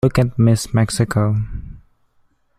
[0.03, 1.35] Look at Miss Mexico.